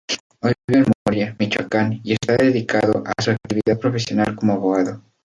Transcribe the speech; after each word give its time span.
Hoy 0.41 0.53
vive 0.67 0.79
en 0.81 0.91
Morelia, 1.05 1.35
Michoacán 1.37 2.01
y 2.03 2.13
está 2.13 2.35
dedicado 2.35 3.03
a 3.05 3.21
su 3.21 3.29
actividad 3.29 3.77
profesional 3.79 4.35
como 4.35 4.53
abogado. 4.53 4.99